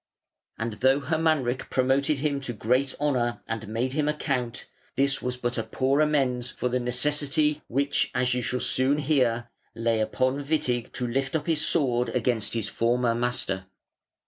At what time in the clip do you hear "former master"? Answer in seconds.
12.67-13.67